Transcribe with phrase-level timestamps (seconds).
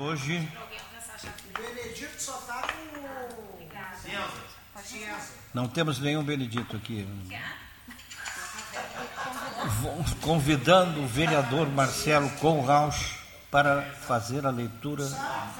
[0.00, 0.48] Hoje.
[1.50, 2.80] O Benedito só está com.
[5.52, 7.06] Não temos nenhum Benedito aqui.
[10.22, 13.14] Convidando o vereador Marcelo Conraus
[13.50, 15.04] para fazer a leitura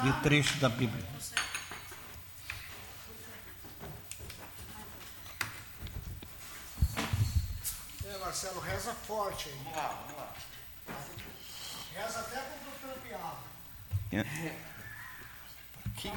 [0.03, 1.05] de trecho da Bíblia.
[8.07, 9.55] É, Marcelo, reza forte aí.
[9.65, 10.33] Vamos lá, vamos lá.
[11.95, 13.01] Reza até com o doutor
[15.97, 16.13] Que,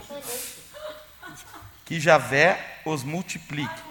[1.86, 3.82] que Javé os multiplique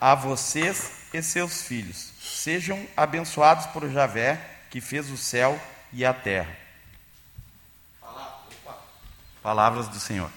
[0.00, 2.12] a vocês e seus filhos.
[2.20, 5.60] Sejam abençoados por Javé, que fez o céu
[5.92, 6.56] e a terra.
[9.42, 10.30] Palavras do Senhor.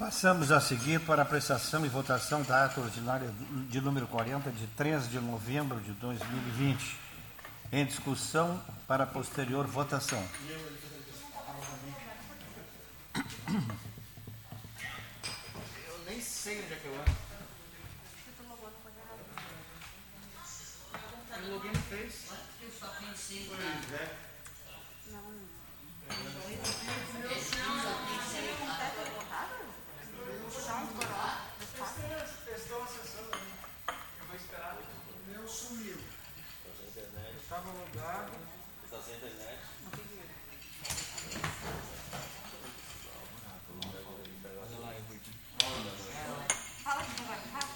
[0.00, 3.30] Passamos a seguir para a apreciação e votação da ata ordinária
[3.68, 6.98] de número 40, de 13 de novembro de 2020.
[7.70, 10.26] Em discussão para posterior votação.
[15.86, 17.10] Eu nem sei onde é que eu ando.
[21.46, 22.24] O login fez.
[22.62, 23.50] Eu só pensei.
[23.50, 24.30] Pois é.
[35.10, 35.98] O meu sumiu.
[36.66, 38.32] Eu estava logado.
[38.84, 39.60] Está sem internet?
[46.84, 47.68] Fala aqui agora, tá?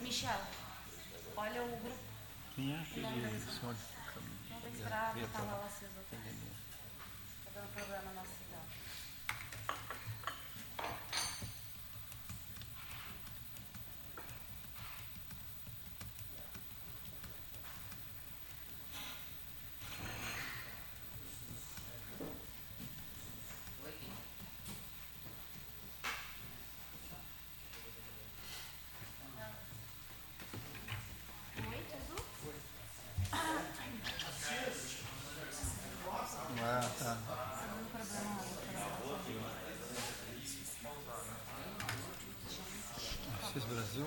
[0.00, 0.40] Michel,
[1.36, 1.98] olha o grupo.
[2.54, 3.06] Quem é aquele
[3.40, 3.76] senhor?
[4.50, 6.02] Não tem que esperar a tela lá acesa.
[6.10, 8.42] Tá dando problema na nossa cidade.
[31.64, 32.24] Oi, Jesus?
[36.64, 37.12] Ah, tá.
[43.54, 44.06] Assis Brasil?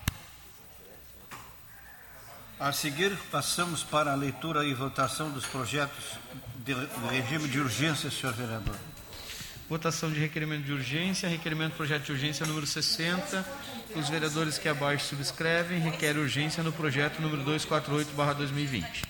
[2.59, 6.17] A seguir, passamos para a leitura e votação dos projetos
[6.63, 6.73] de
[7.09, 8.75] regime de urgência, senhor vereador.
[9.67, 13.43] Votação de requerimento de urgência, requerimento projeto de urgência número 60.
[13.95, 19.03] Os vereadores que abaixo subscrevem requerem urgência no projeto número 248/2020.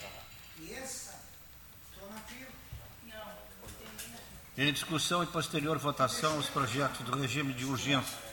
[4.57, 8.24] Em discussão e posterior votação os projetos do regime de urgência.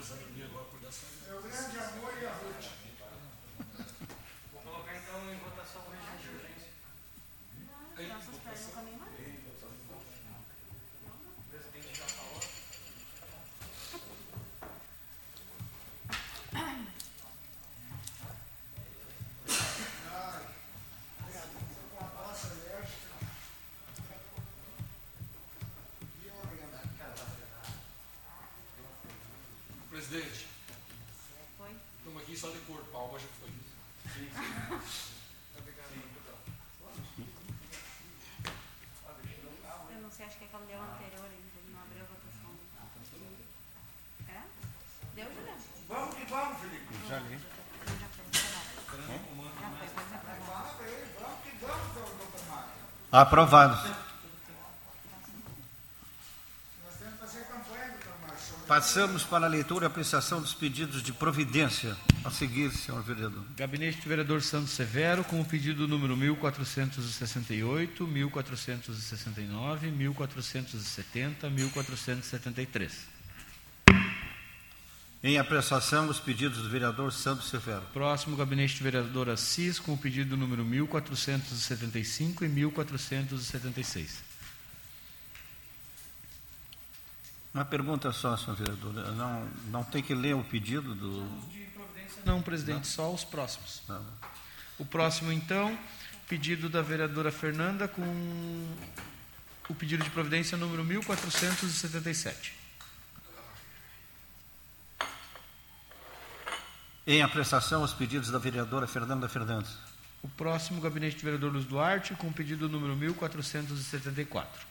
[0.00, 1.08] agora por dar sua.
[1.28, 2.79] É o grande amor e a rotina.
[30.10, 30.48] Presidente.
[31.56, 31.70] Foi?
[31.98, 33.48] Estamos aqui só de cor, palma já foi.
[33.48, 34.42] Sim, sim.
[39.94, 42.50] Eu não sei, acho que é quando deu anterior, ele não abriu a votação.
[44.28, 44.42] É?
[45.14, 45.62] Deu, Juliano?
[45.86, 47.08] Vamos que vamos, Felipe.
[47.08, 47.38] Já li.
[47.38, 48.58] Já foi, Já
[49.78, 50.76] foi, pode aprovar.
[51.20, 52.72] Vamos que vamos, doutor Mário.
[53.12, 54.10] Aprovado.
[58.80, 61.94] Passamos para a leitura e apreciação dos pedidos de providência.
[62.24, 63.44] A seguir, senhor vereador.
[63.54, 73.06] Gabinete do vereador Santos Severo, com o pedido número 1468, 1469, 1470, 1473.
[75.22, 77.82] Em apreciação, os pedidos do vereador Santos Severo.
[77.92, 84.29] Próximo, gabinete do vereador Assis, com o pedido número 1475 e 1476.
[87.52, 88.92] Uma pergunta só, senhor vereador.
[88.92, 91.28] Não, não tem que ler o pedido do.
[92.24, 93.82] Não, presidente, só os próximos.
[93.86, 94.00] Tá.
[94.78, 95.76] O próximo, então,
[96.28, 98.02] pedido da vereadora Fernanda com
[99.68, 102.54] o pedido de providência número 1477.
[107.06, 109.76] Em apreciação, os pedidos da vereadora Fernanda Fernandes.
[110.22, 114.69] O próximo, gabinete do vereador Luiz Duarte, com o pedido número 1474.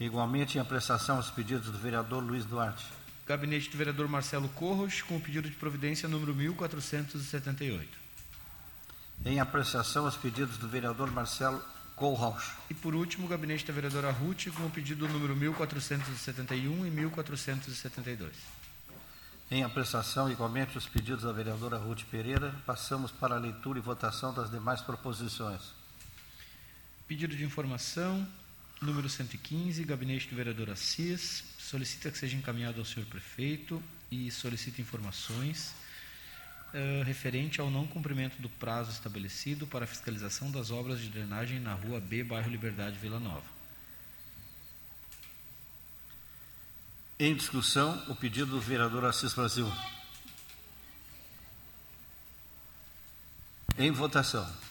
[0.00, 2.86] Igualmente em apreciação os pedidos do vereador Luiz Duarte.
[3.26, 7.86] Gabinete do vereador Marcelo Corros, com o pedido de providência número 1478.
[9.26, 11.62] Em apreciação os pedidos do vereador Marcelo
[11.94, 12.50] Corros.
[12.70, 18.34] E por último, o gabinete da vereadora Ruth, com o pedido número 1471 e 1472.
[19.50, 24.32] Em apreciação, igualmente, os pedidos da vereadora Ruth Pereira, passamos para a leitura e votação
[24.32, 25.60] das demais proposições.
[27.06, 28.26] Pedido de informação,
[28.80, 34.80] número 115, gabinete do vereador Assis, solicita que seja encaminhado ao senhor prefeito e solicita
[34.80, 35.74] informações
[36.72, 41.60] uh, referente ao não cumprimento do prazo estabelecido para a fiscalização das obras de drenagem
[41.60, 43.60] na rua B, bairro Liberdade, Vila Nova.
[47.18, 49.70] Em discussão, o pedido do vereador Assis Brasil.
[53.78, 54.69] Em votação.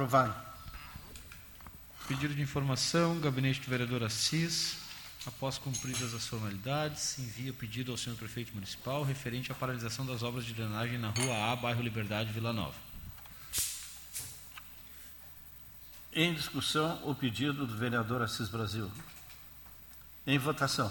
[0.00, 0.34] Aprovado.
[2.08, 4.78] Pedido de informação, gabinete do vereador Assis.
[5.26, 10.46] Após cumpridas as formalidades, envia pedido ao senhor prefeito municipal referente à paralisação das obras
[10.46, 12.78] de drenagem na Rua A, bairro Liberdade, Vila Nova.
[16.14, 18.90] Em discussão, o pedido do vereador Assis Brasil.
[20.26, 20.90] Em votação.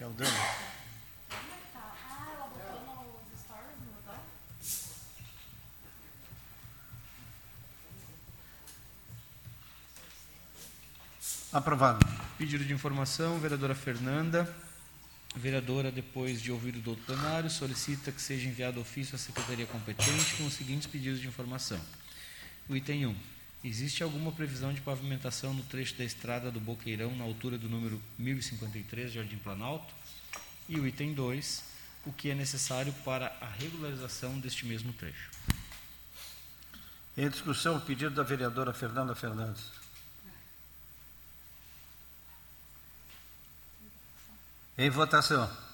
[11.53, 12.05] Aprovado.
[12.37, 14.55] Pedido de informação, vereadora Fernanda.
[15.35, 20.35] Vereadora, depois de ouvir o doutor plenário, solicita que seja enviado ofício à secretaria competente
[20.37, 21.79] com os seguintes pedidos de informação.
[22.69, 23.30] O item 1.
[23.63, 28.01] Existe alguma previsão de pavimentação no trecho da estrada do Boqueirão, na altura do número
[28.17, 29.93] 1053, Jardim Planalto?
[30.67, 31.63] E o item 2.
[32.03, 35.29] O que é necessário para a regularização deste mesmo trecho?
[37.15, 39.63] Em discussão, o pedido da vereadora Fernanda Fernandes.
[44.75, 45.70] Em votação.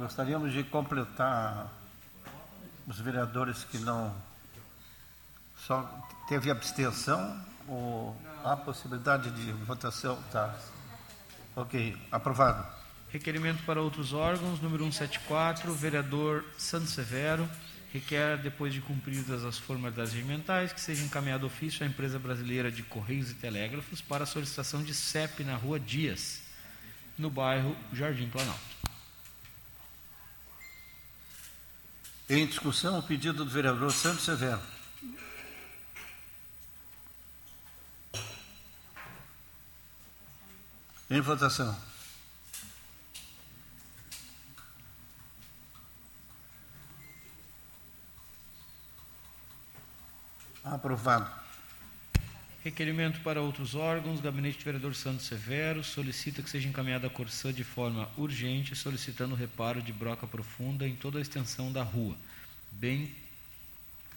[0.00, 1.70] Gostaríamos de completar
[2.88, 4.16] os vereadores que não
[5.54, 5.82] só
[6.26, 7.38] teve abstenção
[7.68, 10.18] ou há possibilidade de votação?
[10.32, 10.58] Tá.
[11.54, 12.66] Ok, aprovado.
[13.10, 17.46] Requerimento para outros órgãos, número 174, vereador Santos Severo,
[17.92, 22.82] requer, depois de cumpridas as formalidades regimentais, que seja encaminhado ofício à empresa brasileira de
[22.82, 26.40] Correios e Telégrafos para solicitação de CEP na rua Dias,
[27.18, 28.80] no bairro Jardim Planalto.
[32.32, 34.60] Em discussão, o pedido do vereador Santos Severo.
[41.10, 41.76] Em votação.
[50.62, 51.28] Aprovado.
[52.62, 57.50] Requerimento para outros órgãos, gabinete do vereador Santos Severo solicita que seja encaminhada a Corsã
[57.50, 62.14] de forma urgente, solicitando reparo de broca profunda em toda a extensão da rua,
[62.70, 63.14] bem,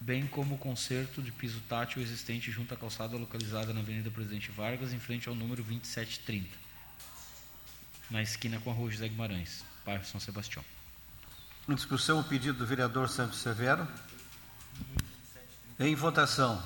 [0.02, 4.52] bem como o conserto de piso tátil existente junto à calçada localizada na Avenida Presidente
[4.52, 6.50] Vargas, em frente ao número 2730,
[8.12, 10.66] na esquina com a Rua José Guimarães, bairro São Sebastião.
[11.70, 13.88] Em discussão, o pedido do vereador Santos Severo.
[15.80, 16.62] Em votação.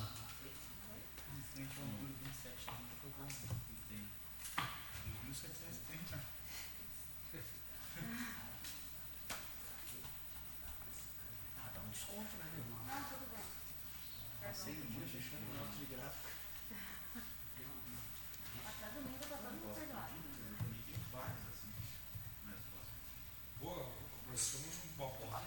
[23.60, 23.86] Boa,
[24.25, 24.65] começamos
[24.98, 25.45] uma porrada.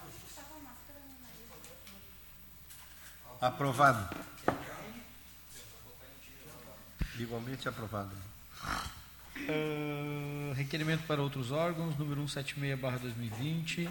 [3.80, 4.16] Aprovado.
[7.18, 8.10] Igualmente aprovado.
[9.48, 13.88] Ah, requerimento para outros órgãos, número 176-2020,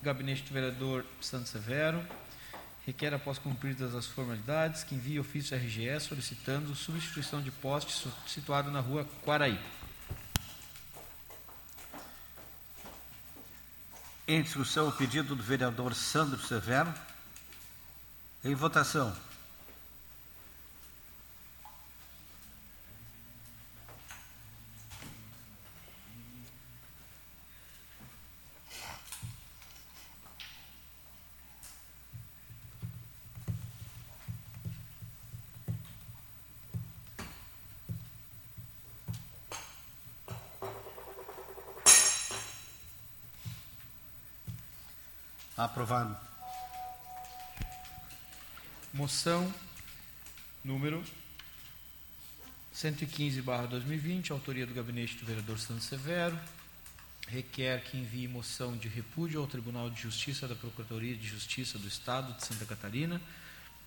[0.00, 2.06] gabinete do vereador Santos Severo,
[2.86, 8.78] requer, após cumpridas as formalidades, que envie ofício RGE solicitando substituição de poste situado na
[8.78, 9.58] rua Quaraí.
[14.28, 16.94] Em discussão, o pedido do vereador Sandro Severo.
[18.44, 19.31] Em votação.
[45.56, 46.16] Aprovado.
[48.92, 49.52] Moção
[50.64, 51.04] número
[52.74, 56.38] 115/2020, autoria do gabinete do vereador Santos Severo,
[57.28, 61.86] requer que envie moção de repúdio ao Tribunal de Justiça da Procuradoria de Justiça do
[61.86, 63.20] Estado de Santa Catarina,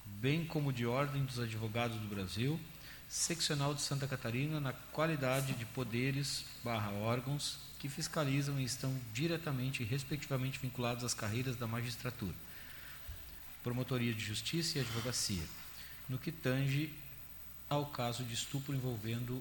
[0.06, 2.60] bem como de Ordem dos Advogados do Brasil,
[3.10, 9.84] seccional de Santa Catarina, na qualidade de poderes barra órgãos que fiscalizam e estão diretamente
[9.84, 12.34] e respectivamente vinculados às carreiras da magistratura.
[13.63, 15.44] Promotoria de Justiça e Advocacia,
[16.10, 16.92] no que tange
[17.70, 19.39] ao caso de estupro envolvendo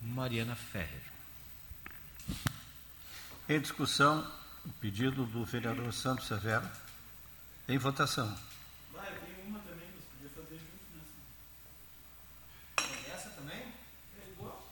[0.00, 1.02] Mariana Ferrer.
[3.48, 4.32] Em discussão,
[4.64, 6.70] o pedido do vereador Santos Severo.
[7.68, 8.28] Em votação.
[8.96, 10.86] Ah, eu tenho uma também, você podia fazer junto
[12.94, 13.12] nessa.
[13.12, 13.58] Essa também?
[13.58, 14.70] É igual.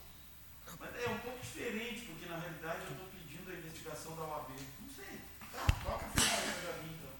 [0.79, 4.23] Mas é um pouco diferente, porque na realidade eu estou pedindo a investigação obrigação da
[4.23, 4.49] OAB.
[4.81, 5.21] Não sei.
[5.51, 7.13] Tá, toca a finalidade pra mim, então.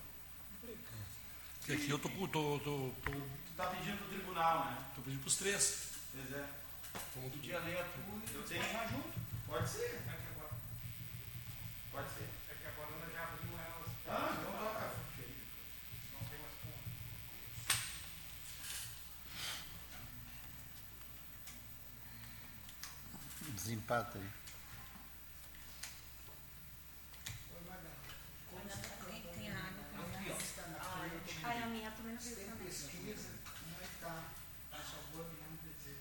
[1.65, 2.91] Porque aqui eu tô, tô, tô, tô.
[3.11, 4.77] Tu tá pedindo pro tribunal, né?
[4.93, 5.89] Tô pedindo pros três.
[6.11, 6.47] Pois é.
[7.15, 9.19] Vamos do Podia ler a tua e Eu tenho mais junto.
[9.47, 9.95] Pode ser.
[9.95, 10.53] É que agora,
[11.91, 12.29] Pode ser.
[12.51, 13.89] é que agora nós já abrimos elas.
[14.07, 14.91] Ah, então toca.
[16.13, 16.75] Não tem mais como.
[23.55, 24.44] Desempata aí.
[32.65, 33.13] Também não viu também.
[33.15, 34.15] Pesquisa, como é que tá?
[34.71, 35.99] Por favor, me manda dizer.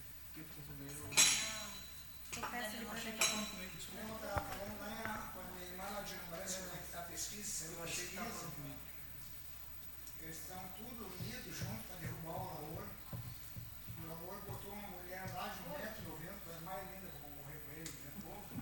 [2.37, 3.25] Eu peço ele pra gente.
[3.95, 7.87] Não, tá falando lá, quando ele lá de é que tá a pesquisa, saiu a
[7.87, 8.49] pesquisa.
[10.21, 12.85] Eles estão tudo unidos junto para derrubar o.
[13.97, 17.71] O Laor botou uma mulher lá de 1,90m, das mais lindas que vão morrer com
[17.73, 18.11] ele, né?
[18.23, 18.53] Pouco.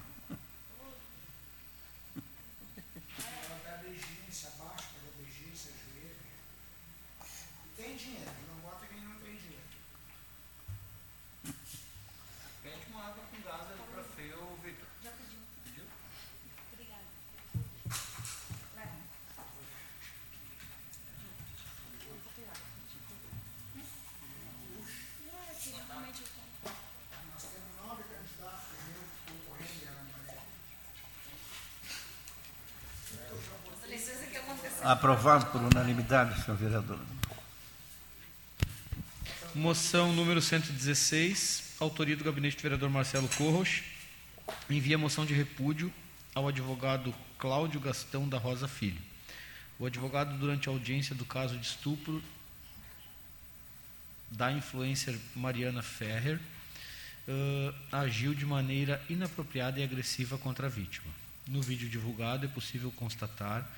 [3.19, 6.17] Ela dá beijinho, se abaixa para dar beijinho, se ajoelha.
[7.72, 9.65] E tem dinheiro, não bota quem não tem dinheiro.
[12.63, 14.87] Pede uma água com gás ali pra feio, Vitor.
[15.03, 15.41] Já pediu.
[15.65, 15.85] Pediu?
[16.73, 17.03] Obrigada.
[18.77, 18.85] Vai.
[18.85, 18.89] É,
[21.99, 22.15] que eu.
[27.33, 28.63] Nós temos nove candidatos
[29.27, 30.41] concorrendo à Maria.
[33.81, 34.89] Dá licença que aconteceu.
[34.89, 37.01] Aprovado por unanimidade, senhor vereador.
[39.55, 43.83] Moção número 116, autoria do gabinete do vereador Marcelo Corros.
[44.71, 45.93] Envia moção de repúdio
[46.35, 49.01] ao advogado Cláudio Gastão da Rosa Filho.
[49.79, 52.23] O advogado, durante a audiência do caso de estupro
[54.31, 56.41] da influencer Mariana Ferrer,
[57.29, 61.13] eh, agiu de maneira inapropriada e agressiva contra a vítima.
[61.47, 63.71] No vídeo divulgado é possível constatar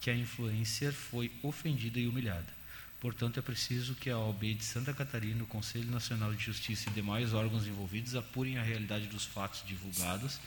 [0.00, 2.59] que a influencer foi ofendida e humilhada.
[3.00, 6.92] Portanto, é preciso que a OAB de Santa Catarina, o Conselho Nacional de Justiça e
[6.92, 10.38] demais órgãos envolvidos apurem a realidade dos fatos divulgados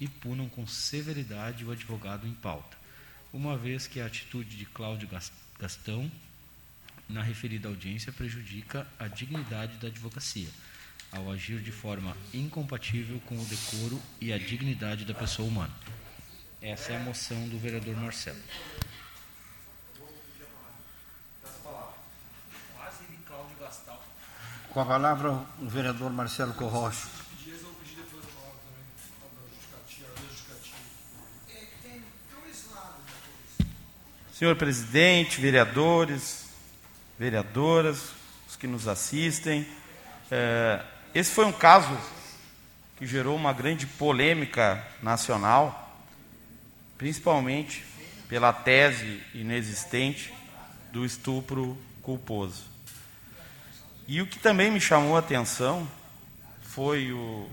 [0.00, 2.76] e punam com severidade o advogado em pauta,
[3.32, 6.10] uma vez que a atitude de Cláudio Gas- Gastão
[7.08, 10.48] na referida audiência prejudica a dignidade da advocacia,
[11.10, 15.74] ao agir de forma incompatível com o decoro e a dignidade da pessoa humana.
[16.62, 18.38] Essa é a moção do vereador Marcelo.
[22.76, 24.04] Quase de Cláudio Gastal.
[24.76, 27.08] Com a palavra, o vereador Marcelo Corrocho.
[34.34, 36.50] Senhor presidente, vereadores,
[37.18, 38.10] vereadoras,
[38.46, 39.66] os que nos assistem,
[40.30, 40.84] é,
[41.14, 41.98] esse foi um caso
[42.98, 46.04] que gerou uma grande polêmica nacional,
[46.98, 47.82] principalmente
[48.28, 50.34] pela tese inexistente
[50.92, 52.75] do estupro culposo.
[54.08, 55.86] E o que também me chamou a atenção
[56.60, 57.48] foi o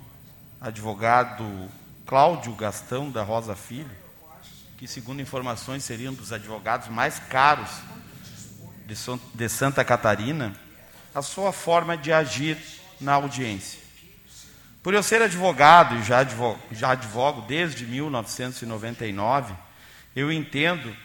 [0.62, 1.44] advogado
[2.06, 3.90] Cláudio Gastão da Rosa Filho,
[4.78, 7.72] que, segundo informações, seria um dos advogados mais caros
[8.86, 10.54] de, Santa Catarina,
[11.16, 12.58] a sua forma de agir
[13.02, 13.80] na audiência.
[14.84, 19.56] Por eu ser advogado e já advogo, já advogo desde 1999,
[20.16, 20.96] eu entendo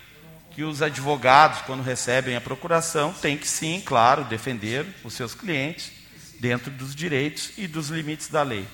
[0.59, 5.93] que os advogados, quando recebem a procuração, têm que sim, claro, defender os seus clientes
[6.41, 8.67] dentro dos direitos e dos limites da lei.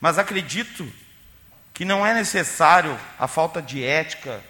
[0.00, 0.88] Mas acredito
[1.74, 4.40] que não é necessário a falta de ética,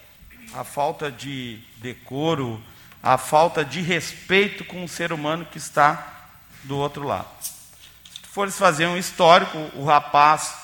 [0.52, 2.62] a falta de decoro,
[3.02, 6.28] a falta de respeito com o ser humano que está
[6.64, 7.26] do outro lado.
[7.42, 10.54] Se fores fazer um histórico, o rapaz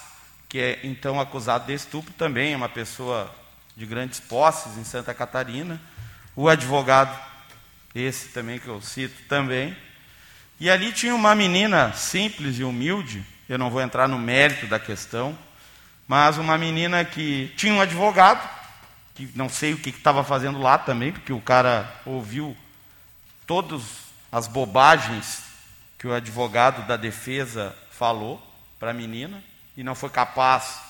[0.46, 3.34] que é então acusado de estupro também é uma pessoa
[3.74, 5.80] de grandes posses em Santa Catarina,
[6.34, 7.18] o advogado,
[7.94, 9.76] esse também que eu cito também,
[10.58, 14.78] e ali tinha uma menina simples e humilde, eu não vou entrar no mérito da
[14.78, 15.36] questão,
[16.06, 18.48] mas uma menina que tinha um advogado,
[19.14, 22.56] que não sei o que estava fazendo lá também, porque o cara ouviu
[23.46, 23.82] todas
[24.30, 25.42] as bobagens
[25.98, 28.40] que o advogado da defesa falou
[28.78, 29.42] para a menina
[29.76, 30.80] e não foi capaz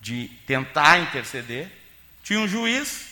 [0.00, 1.70] de tentar interceder.
[2.22, 3.11] Tinha um juiz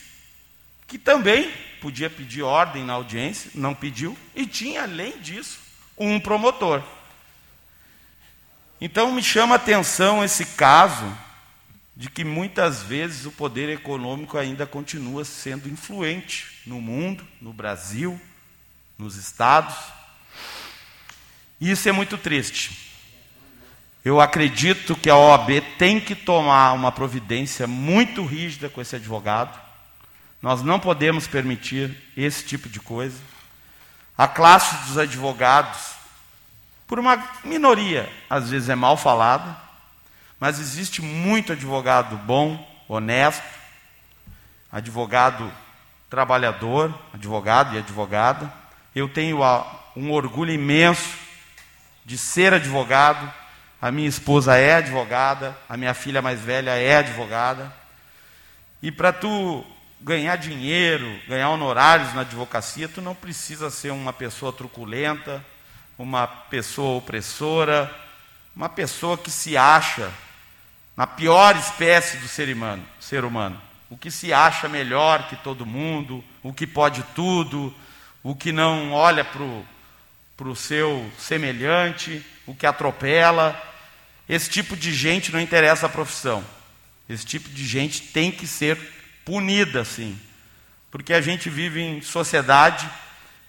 [0.91, 1.49] que também
[1.81, 5.61] podia pedir ordem na audiência, não pediu, e tinha, além disso,
[5.97, 6.83] um promotor.
[8.81, 11.17] Então me chama a atenção esse caso
[11.97, 18.21] de que muitas vezes o poder econômico ainda continua sendo influente no mundo, no Brasil,
[18.99, 19.77] nos estados.
[21.61, 22.91] E isso é muito triste.
[24.05, 29.70] Eu acredito que a OAB tem que tomar uma providência muito rígida com esse advogado.
[30.43, 33.19] Nós não podemos permitir esse tipo de coisa.
[34.17, 35.93] A classe dos advogados,
[36.87, 39.57] por uma minoria, às vezes é mal falada,
[40.39, 43.45] mas existe muito advogado bom, honesto,
[44.73, 45.51] advogado
[46.09, 48.53] trabalhador, advogado e advogada.
[48.95, 49.41] Eu tenho
[49.95, 51.17] um orgulho imenso
[52.05, 53.33] de ser advogado.
[53.81, 57.73] A minha esposa é advogada, a minha filha mais velha é advogada.
[58.83, 59.65] E para tu
[60.01, 65.45] ganhar dinheiro, ganhar honorários na advocacia, tu não precisa ser uma pessoa truculenta,
[65.99, 67.95] uma pessoa opressora,
[68.57, 70.11] uma pessoa que se acha
[70.97, 75.67] na pior espécie do ser humano, ser humano, o que se acha melhor que todo
[75.67, 77.75] mundo, o que pode tudo,
[78.23, 83.61] o que não olha para o seu semelhante, o que atropela.
[84.29, 86.45] Esse tipo de gente não interessa a profissão.
[87.09, 88.79] Esse tipo de gente tem que ser
[89.25, 90.19] punida, sim.
[90.91, 92.89] Porque a gente vive em sociedade,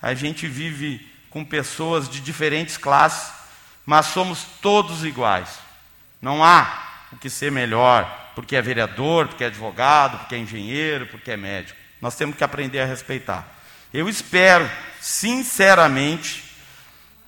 [0.01, 3.33] a gente vive com pessoas de diferentes classes,
[3.85, 5.59] mas somos todos iguais.
[6.21, 11.07] Não há o que ser melhor, porque é vereador, porque é advogado, porque é engenheiro,
[11.07, 11.79] porque é médico.
[11.99, 13.47] Nós temos que aprender a respeitar.
[13.93, 16.43] Eu espero, sinceramente,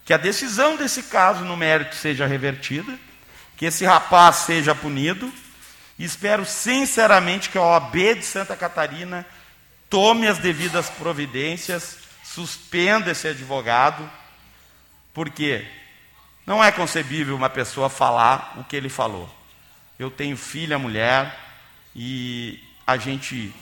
[0.06, 2.97] que a decisão desse caso no mérito seja revertida,
[3.58, 5.32] que esse rapaz seja punido,
[6.06, 9.26] espero sinceramente que a OAB de Santa Catarina
[9.89, 14.10] tome as devidas providências, suspenda esse advogado,
[15.13, 15.66] porque
[16.46, 19.30] não é concebível uma pessoa falar o que ele falou.
[19.98, 21.38] Eu tenho filha, mulher,
[21.96, 23.54] e a gente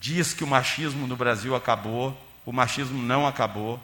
[0.00, 3.80] diz que o machismo no Brasil acabou, o machismo não acabou,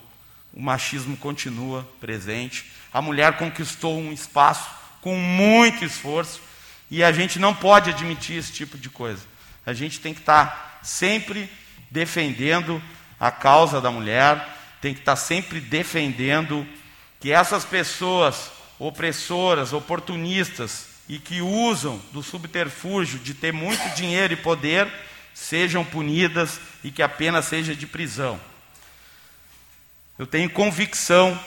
[0.53, 2.71] o machismo continua presente.
[2.93, 6.41] A mulher conquistou um espaço com muito esforço
[6.90, 9.23] e a gente não pode admitir esse tipo de coisa.
[9.64, 11.51] A gente tem que estar sempre
[11.90, 12.83] defendendo
[13.18, 14.47] a causa da mulher,
[14.81, 16.66] tem que estar sempre defendendo
[17.20, 24.37] que essas pessoas opressoras, oportunistas e que usam do subterfúgio de ter muito dinheiro e
[24.37, 24.90] poder
[25.33, 28.40] sejam punidas e que a pena seja de prisão.
[30.18, 31.38] Eu tenho convicção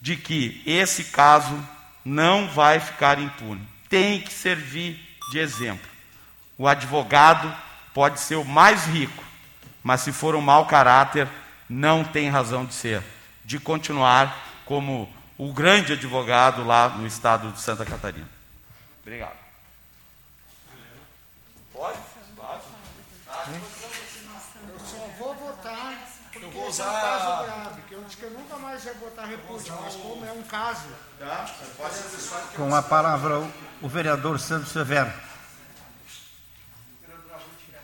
[0.00, 1.56] de que esse caso
[2.04, 3.73] não vai ficar impune.
[3.94, 5.88] Tem que servir de exemplo.
[6.58, 7.56] O advogado
[7.92, 9.22] pode ser o mais rico,
[9.84, 11.28] mas se for um mau caráter,
[11.68, 13.04] não tem razão de ser,
[13.44, 18.28] de continuar como o grande advogado lá no estado de Santa Catarina.
[19.00, 19.36] Obrigado.
[21.72, 21.98] Pode?
[24.72, 25.94] Eu só vou votar
[26.32, 27.78] porque eu vou usar...
[28.04, 30.88] grave, que eu nunca mais ia votar repúdio, mas como é um caso...
[32.56, 33.40] Com a palavra
[33.80, 35.12] o vereador Santos Severo.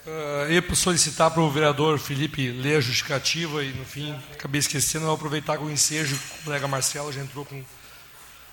[0.07, 5.05] Uh, eu solicitar para o vereador Felipe ler a justificativa e, no fim, acabei esquecendo,
[5.05, 7.63] eu vou aproveitar com o ensejo, o colega Marcelo já entrou com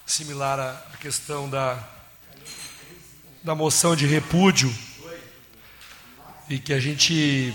[0.06, 1.82] similar à questão da,
[3.44, 4.74] da moção de repúdio.
[6.50, 7.54] E que a gente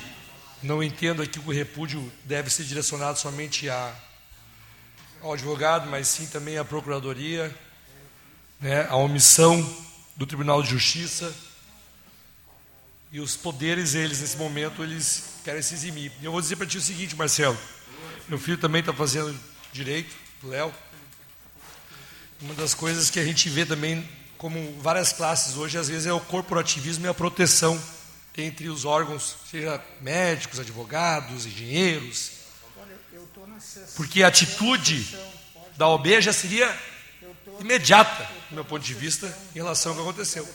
[0.62, 3.94] não entenda que o repúdio deve ser direcionado somente a,
[5.20, 7.54] ao advogado, mas sim também à procuradoria,
[8.60, 9.60] né, a omissão
[10.16, 11.34] do Tribunal de Justiça
[13.10, 16.12] e os poderes, eles, nesse momento, eles querem se eximir.
[16.20, 17.58] E eu vou dizer para ti o seguinte, Marcelo.
[18.28, 19.38] Meu filho também está fazendo
[19.72, 20.72] direito, Léo.
[22.40, 26.12] Uma das coisas que a gente vê também, como várias classes hoje, às vezes é
[26.12, 27.78] o corporativismo e a proteção
[28.36, 32.32] entre os órgãos, seja médicos, advogados, engenheiros.
[33.96, 35.16] Porque a atitude
[35.76, 36.74] da OB já seria
[37.60, 40.48] imediata, do meu ponto de vista, em relação ao que aconteceu.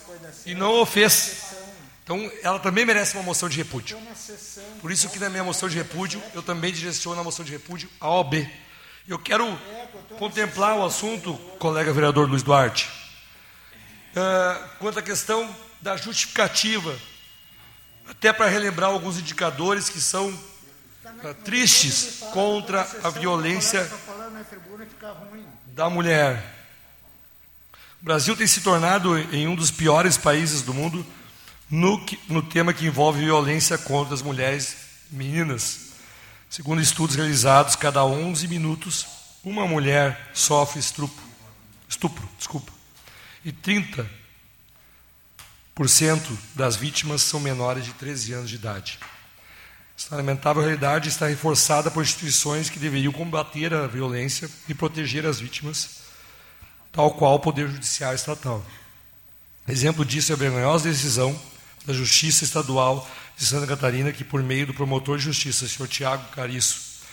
[0.44, 1.54] E não o fez.
[2.02, 3.98] Então, ela também merece uma moção de repúdio.
[4.80, 7.88] Por isso que na minha moção de repúdio, eu também direciono a moção de repúdio
[8.00, 8.48] à OB.
[9.06, 9.58] Eu quero
[10.18, 12.90] contemplar o assunto, colega vereador Luiz Duarte,
[14.12, 16.98] uh, quanto à questão da justificativa,
[18.08, 20.36] até para relembrar alguns indicadores que são
[21.44, 23.88] tristes contra a violência
[25.66, 26.56] da mulher.
[28.00, 31.04] O Brasil tem se tornado em um dos piores países do mundo
[31.70, 34.76] no, no tema que envolve violência contra as mulheres
[35.10, 35.88] meninas.
[36.48, 39.06] Segundo estudos realizados, cada 11 minutos,
[39.44, 41.22] uma mulher sofre estupro,
[41.88, 42.72] estupro desculpa,
[43.44, 44.06] e 30%
[46.54, 48.98] das vítimas são menores de 13 anos de idade.
[49.96, 55.38] Essa lamentável realidade está reforçada por instituições que deveriam combater a violência e proteger as
[55.38, 55.98] vítimas.
[56.90, 58.64] tal qual o Poder Judiciário Estatal.
[59.68, 61.38] Exemplo disso é a vergonhosa decisão
[61.86, 66.24] da Justiça Estadual de Santa Catarina, que, por meio do promotor de justiça, senhor Tiago
[66.34, 67.04] Cariço,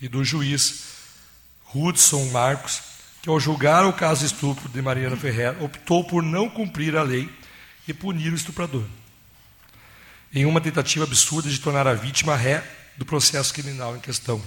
[0.00, 0.84] e do juiz
[1.74, 2.82] Hudson Marcos,
[3.20, 7.28] que, ao julgar o caso estupro de Mariana Ferrer, optou por não cumprir a lei
[7.86, 8.84] e punir o estuprador,
[10.32, 12.62] em uma tentativa absurda de tornar a vítima ré
[12.96, 14.42] do processo criminal em questão.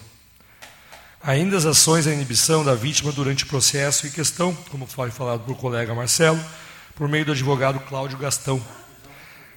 [1.22, 5.44] Ainda as ações da inibição da vítima durante o processo em questão, como foi falado
[5.44, 6.44] por colega Marcelo,
[6.94, 8.64] por meio do advogado Cláudio Gastão,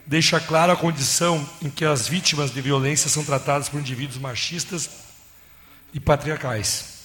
[0.07, 4.89] deixa clara a condição em que as vítimas de violência são tratadas por indivíduos machistas
[5.93, 6.97] e patriarcais.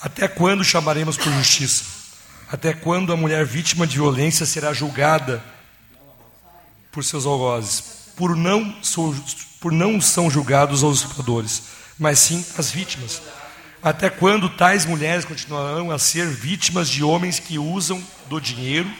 [0.00, 1.95] Até quando chamaremos por justiça?
[2.50, 5.42] Até quando a mulher vítima de violência será julgada
[6.92, 8.12] por seus algozes?
[8.16, 8.74] Por não,
[9.60, 11.62] por não são julgados os usurpadores,
[11.98, 13.20] mas sim as vítimas.
[13.82, 18.90] Até quando tais mulheres continuarão a ser vítimas de homens que usam do dinheiro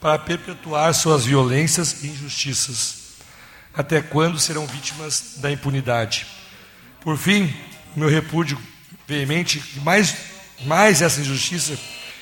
[0.00, 3.04] para perpetuar suas violências e injustiças?
[3.74, 6.26] Até quando serão vítimas da impunidade?
[7.00, 7.52] Por fim,
[7.96, 8.60] meu repúdio
[9.06, 10.16] veemente mais,
[10.64, 11.76] mais essa injustiça,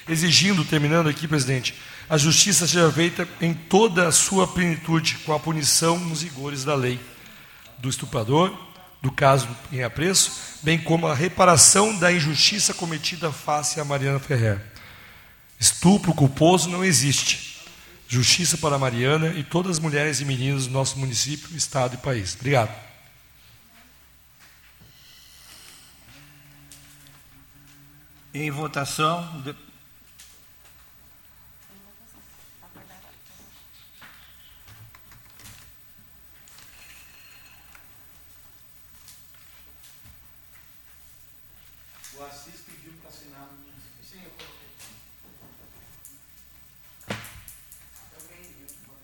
[0.08, 1.74] exigindo, terminando aqui, presidente,
[2.08, 6.74] a justiça seja feita em toda a sua plenitude, com a punição nos rigores da
[6.74, 7.00] lei,
[7.78, 8.56] do estuprador,
[9.00, 14.60] do caso em apreço, bem como a reparação da injustiça cometida face a Mariana Ferrer.
[15.58, 17.60] Estupro culposo não existe.
[18.08, 22.34] Justiça para Mariana e todas as mulheres e meninas do nosso município, estado e país.
[22.34, 22.70] Obrigado.
[28.34, 29.42] Em votação.
[42.22, 44.70] O Assis pediu para assinar no Sim, eu coloquei.
[48.16, 48.44] Também.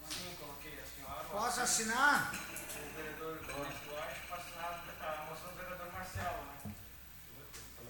[0.08, 1.24] Sim, eu coloquei a senhora.
[1.24, 2.32] Posso assinar?
[2.32, 6.74] O vereador Duarte para assinar a moção do vereador Marcelo, né?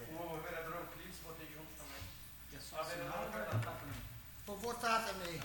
[0.09, 2.03] O vereador Euclides botei junto também.
[2.57, 3.69] É só assinar
[4.47, 5.43] Vou votar também.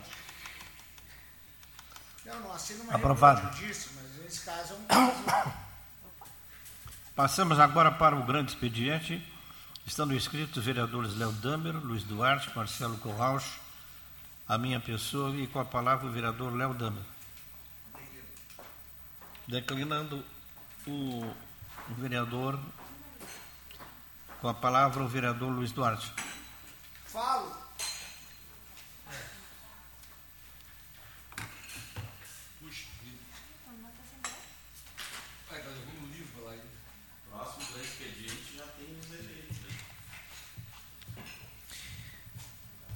[2.24, 3.54] Não, não assino uma Aprovado.
[3.58, 5.54] disso, mas nesse caso é um caso.
[7.14, 9.33] Passamos agora para o grande expediente.
[9.86, 13.60] Estando inscritos os vereadores Léo Damer, Luiz Duarte, Marcelo Corrauch,
[14.48, 17.04] a minha pessoa e com a palavra o vereador Léo Damer.
[19.48, 20.24] Declinando
[20.88, 21.34] o
[21.98, 22.60] vereador,
[24.40, 26.12] com a palavra o vereador Luiz Duarte.
[27.06, 27.64] Falo.
[37.30, 39.58] Próximo do expediente já tem os eleitos.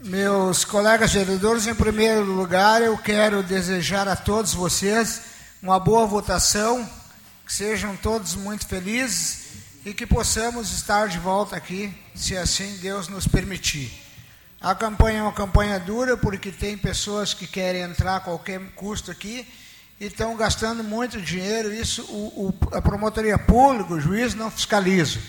[0.07, 5.21] Meus colegas vereadores, em primeiro lugar, eu quero desejar a todos vocês
[5.61, 6.89] uma boa votação,
[7.45, 9.47] que sejam todos muito felizes
[9.85, 13.91] e que possamos estar de volta aqui, se assim Deus nos permitir.
[14.61, 19.11] A campanha é uma campanha dura, porque tem pessoas que querem entrar a qualquer custo
[19.11, 19.45] aqui
[19.99, 21.73] e estão gastando muito dinheiro.
[21.73, 25.19] Isso o, o, a promotoria pública, o juiz, não fiscaliza.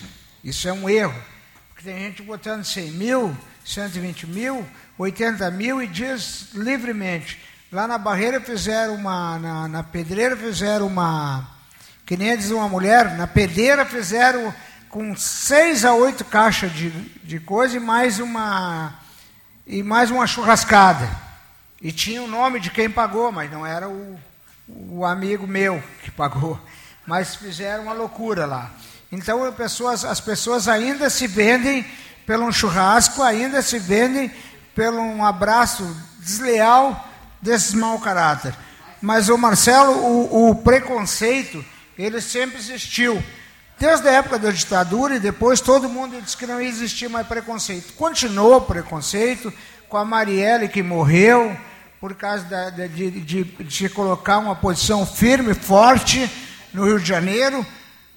[0.41, 1.21] Isso é um erro.
[1.67, 4.65] Porque tem gente botando 100 mil, 120 mil,
[4.97, 7.39] 80 mil e diz livremente.
[7.71, 11.47] Lá na barreira fizeram uma, na, na pedreira fizeram uma,
[12.05, 14.53] que nem diz uma mulher, na pedreira fizeram
[14.89, 16.89] com seis a oito caixas de,
[17.23, 18.99] de coisa e mais uma
[19.67, 21.07] e mais uma churrascada.
[21.79, 24.19] E tinha o nome de quem pagou, mas não era o,
[24.67, 26.59] o amigo meu que pagou.
[27.05, 28.71] Mas fizeram uma loucura lá.
[29.11, 31.85] Então as pessoas, as pessoas ainda se vendem
[32.29, 34.31] pelo um churrasco, ainda se vendem
[34.75, 35.83] pelo um abraço
[36.19, 37.09] desleal
[37.41, 38.53] desses mau caráter.
[39.01, 41.65] Mas o Marcelo, o, o preconceito,
[41.97, 43.19] ele sempre existiu.
[43.79, 47.93] Desde a época da ditadura e depois todo mundo disse que não existia mais preconceito.
[47.93, 49.51] Continuou o preconceito
[49.87, 51.57] com a Marielle que morreu
[51.99, 56.29] por causa da, de, de, de colocar uma posição firme, forte
[56.71, 57.65] no Rio de Janeiro.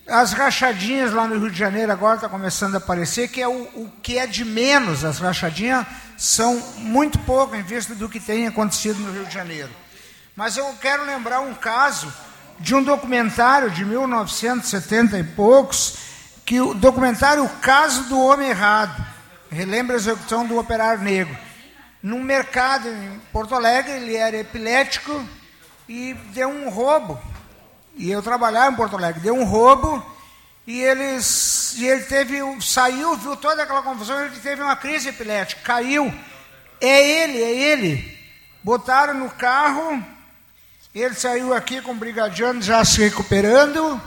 [0.07, 3.63] As rachadinhas lá no Rio de Janeiro agora está começando a aparecer, que é o,
[3.75, 5.05] o, que é de menos.
[5.05, 5.87] As rachadinhas
[6.19, 9.71] são muito pouco em vista do que tem acontecido no Rio de Janeiro.
[10.35, 12.13] Mas eu quero lembrar um caso
[12.59, 15.97] de um documentário de 1970 e poucos,
[16.45, 19.05] que o documentário O Caso do Homem Errado,
[19.51, 21.37] relembra a execução do operário negro.
[22.03, 25.25] Num mercado em Porto Alegre, ele era epilético
[25.89, 27.21] e deu um roubo.
[27.97, 30.05] E eu trabalhava em Porto Alegre, deu um roubo
[30.67, 35.61] e eles e ele teve, saiu, viu toda aquela confusão, ele teve uma crise epilética,
[35.63, 36.13] caiu.
[36.81, 38.19] É ele, é ele.
[38.63, 40.05] Botaram no carro,
[40.95, 44.01] ele saiu aqui com o brigadiano já se recuperando,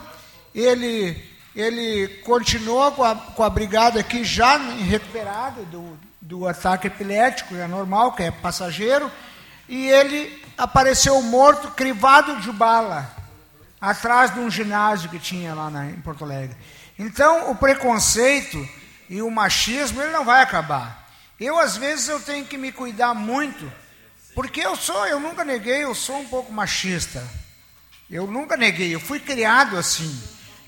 [0.53, 1.21] ele,
[1.55, 7.67] ele continuou com a, com a brigada aqui já recuperado do, do ataque epilético, é
[7.67, 9.11] normal, que é passageiro,
[9.67, 13.09] e ele apareceu morto, crivado de bala,
[13.85, 16.57] atrás de um ginásio que tinha lá na, em Porto Alegre.
[16.97, 18.67] Então, o preconceito
[19.07, 21.07] e o machismo, ele não vai acabar.
[21.39, 23.71] Eu, às vezes, eu tenho que me cuidar muito,
[24.33, 27.23] porque eu sou, eu nunca neguei, eu sou um pouco machista.
[28.09, 30.19] Eu nunca neguei, eu fui criado assim.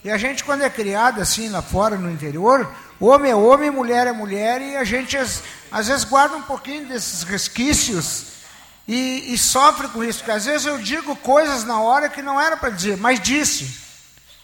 [0.03, 4.05] E a gente, quando é criado assim lá fora, no interior, homem é homem, mulher
[4.05, 8.36] é mulher, e a gente, às, às vezes, guarda um pouquinho desses resquícios
[8.87, 12.39] e, e sofre com isso, porque às vezes eu digo coisas na hora que não
[12.39, 13.85] era para dizer, mas disse.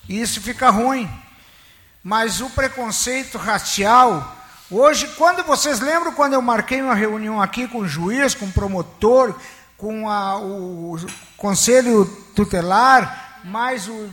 [0.10, 1.10] E isso fica ruim
[2.03, 4.36] mas o preconceito racial.
[4.69, 8.51] Hoje, quando vocês lembram quando eu marquei uma reunião aqui com o juiz, com o
[8.51, 9.34] promotor,
[9.77, 10.97] com a, o
[11.38, 14.10] conselho tutelar, mais o,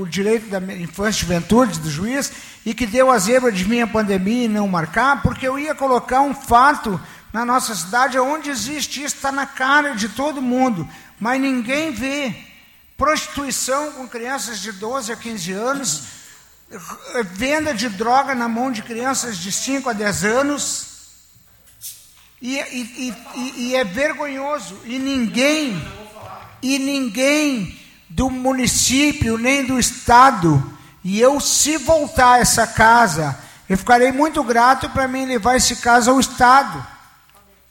[0.00, 2.32] o, direito da infância e juventude do juiz,
[2.66, 6.22] e que deu a zebra de minha pandemia e não marcar, porque eu ia colocar
[6.22, 7.00] um fato
[7.32, 10.88] na nossa cidade onde existe isso, está na cara de todo mundo,
[11.20, 12.34] mas ninguém vê.
[12.96, 16.18] Prostituição com crianças de 12 a 15 anos
[17.24, 20.86] venda de droga na mão de crianças de 5 a 10 anos.
[22.40, 24.78] E, e, e, e, é vergonhoso.
[24.84, 25.82] E ninguém,
[26.62, 30.62] e ninguém do município nem do estado,
[31.02, 33.38] e eu, se voltar a essa casa,
[33.68, 36.86] eu ficarei muito grato para mim levar esse caso ao estado,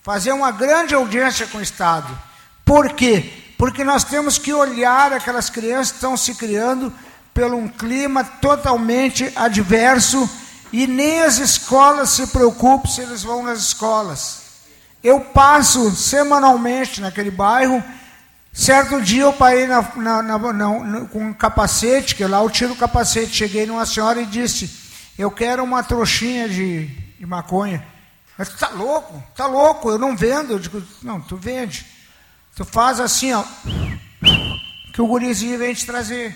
[0.07, 2.17] fazer uma grande audiência com o estado.
[2.63, 3.29] Por quê?
[3.57, 6.93] Porque nós temos que olhar aquelas crianças que estão se criando
[7.33, 10.29] pelo um clima totalmente adverso
[10.71, 14.43] e nem as escolas se preocupam se eles vão nas escolas.
[15.03, 17.83] Eu passo semanalmente naquele bairro.
[18.53, 22.77] Certo dia eu parei na, na, na, com um capacete, que lá eu tiro o
[22.77, 23.35] capacete.
[23.35, 24.73] Cheguei numa senhora e disse:
[25.19, 26.85] Eu quero uma trouxinha de,
[27.19, 27.96] de maconha.
[28.38, 29.23] Mas tu tá louco?
[29.36, 30.54] Tá louco, eu não vendo.
[30.54, 31.97] Eu digo: Não, tu vende.
[32.58, 33.43] Tu faz assim, ó,
[34.91, 36.36] que o gurizinho vem te trazer.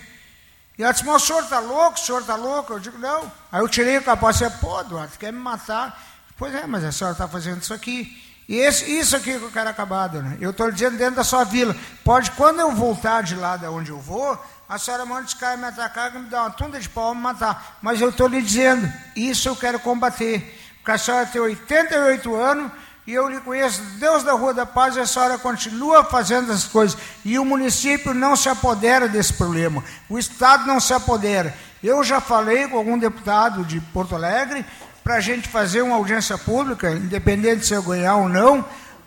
[0.78, 2.74] E ela disse, mas o senhor está louco, o senhor está louco?
[2.74, 3.32] Eu digo, não.
[3.52, 6.00] Aí eu tirei o capacete, pô, Eduardo, quer me matar?
[6.38, 8.22] Pois é, mas a senhora está fazendo isso aqui.
[8.48, 10.38] E esse, isso aqui que eu quero acabado, né?
[10.40, 11.76] Eu estou dizendo dentro da sua vila.
[12.04, 15.60] Pode, quando eu voltar de lá de onde eu vou, a senhora manda os caras
[15.60, 17.80] me atacar, me dá uma tunda de pau me matar.
[17.82, 20.61] Mas eu estou lhe dizendo, isso eu quero combater.
[20.82, 22.72] Porque a senhora tem 88 anos
[23.06, 26.66] e eu lhe conheço, Deus da Rua da Paz, e a senhora continua fazendo as
[26.66, 26.98] coisas.
[27.24, 31.54] E o município não se apodera desse problema, o Estado não se apodera.
[31.84, 34.64] Eu já falei com algum deputado de Porto Alegre
[35.04, 38.64] para a gente fazer uma audiência pública, independente se eu ganhar ou não,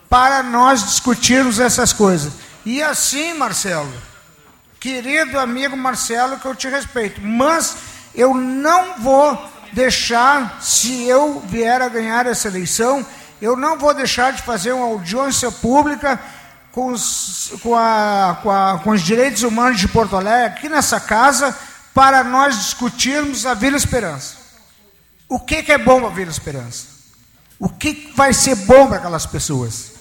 [0.09, 2.33] para nós discutirmos essas coisas.
[2.65, 3.93] E assim, Marcelo,
[4.81, 7.77] querido amigo Marcelo, que eu te respeito, mas
[8.15, 13.05] eu não vou deixar, se eu vier a ganhar essa eleição,
[13.43, 16.19] eu não vou deixar de fazer uma audiência pública
[16.73, 20.99] com os, com, a, com, a, com os direitos humanos de Porto Alegre, aqui nessa
[20.99, 21.57] casa,
[21.93, 24.37] para nós discutirmos a Vila Esperança.
[25.29, 26.87] O que, que é bom para a Vila Esperança?
[27.59, 29.93] O que vai ser bom para aquelas pessoas?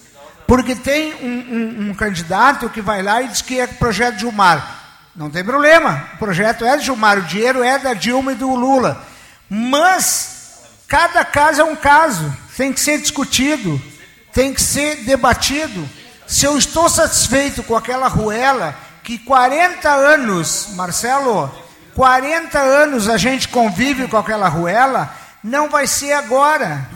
[0.46, 4.20] Porque tem um, um, um, candidato que vai lá e diz que é projeto de
[4.20, 4.82] Gilmar.
[5.14, 8.54] Não tem problema, o projeto é de Gilmar, o dinheiro é da Dilma e do
[8.54, 9.13] Lula.
[9.54, 13.80] Mas cada caso é um caso tem que ser discutido,
[14.32, 15.88] tem que ser debatido.
[16.26, 21.52] Se eu estou satisfeito com aquela ruela, que 40 anos, Marcelo,
[21.94, 26.88] 40 anos a gente convive com aquela ruela, não vai ser agora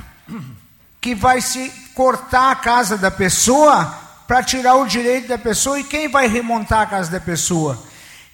[1.00, 3.94] que vai se cortar a casa da pessoa
[4.26, 7.80] para tirar o direito da pessoa e quem vai remontar a casa da pessoa.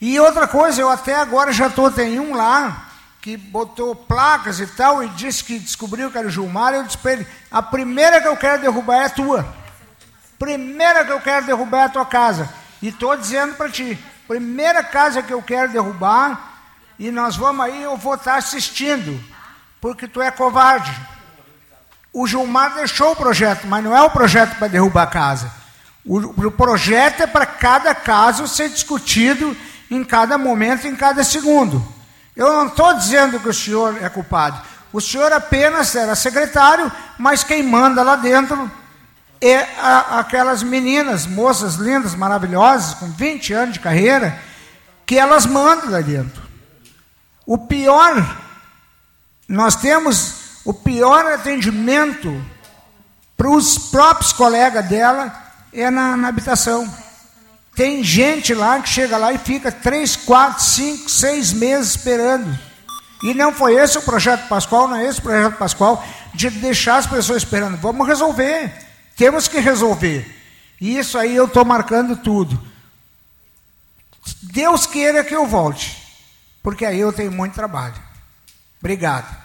[0.01, 2.93] E outra coisa, eu até agora já estou, tem um lá,
[3.25, 6.99] que botou placas e tal, e disse que descobriu que era o Gilmar, eu disse
[6.99, 9.49] para ele, a primeira que eu quero derrubar é a tua.
[10.39, 12.51] Primeira que eu quero derrubar é a tua casa.
[12.83, 13.99] E estou dizendo para ti,
[14.29, 16.66] primeira casa que eu quero derrubar,
[16.99, 19.18] e nós vamos aí, eu vou estar assistindo,
[19.81, 20.95] porque tu é covarde.
[22.12, 25.51] O Gilmar deixou o projeto, mas não é o projeto para derrubar a casa.
[26.05, 29.57] O, o projeto é para cada caso ser discutido
[29.91, 31.93] em cada momento, em cada segundo.
[32.37, 34.61] Eu não estou dizendo que o senhor é culpado.
[34.93, 38.70] O senhor apenas era secretário, mas quem manda lá dentro
[39.41, 44.39] é a, aquelas meninas, moças lindas, maravilhosas, com 20 anos de carreira,
[45.05, 46.43] que elas mandam lá dentro.
[47.47, 48.14] O pior
[49.49, 52.43] Nós temos o pior atendimento
[53.37, 55.32] para os próprios colegas dela
[55.72, 56.89] é na, na habitação.
[57.75, 62.57] Tem gente lá que chega lá e fica três, quatro, cinco, seis meses esperando.
[63.22, 66.05] E não foi esse o projeto Pascoal, não é esse o projeto Pascoal,
[66.35, 67.77] de deixar as pessoas esperando.
[67.79, 68.72] Vamos resolver.
[69.16, 70.25] Temos que resolver.
[70.81, 72.61] E isso aí eu estou marcando tudo.
[74.43, 76.01] Deus queira que eu volte,
[76.62, 77.95] porque aí eu tenho muito trabalho.
[78.81, 79.43] Obrigado.